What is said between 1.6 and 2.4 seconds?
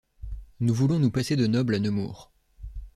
à Nemours.